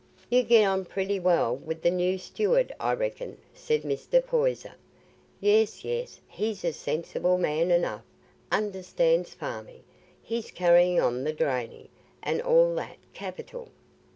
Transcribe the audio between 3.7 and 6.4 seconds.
Mr. Poyser. "Yes, yes;